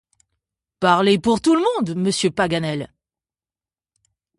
Parlez 0.79 1.19
pour 1.19 1.41
tout 1.41 1.53
le 1.53 1.61
monde, 1.77 1.95
monsieur 1.95 2.31
Paganel. 2.31 2.91